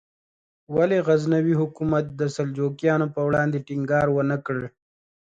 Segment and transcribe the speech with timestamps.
[0.75, 4.59] ولې غزنوي حکومت د سلجوقیانو پر وړاندې ټینګار ونکړ؟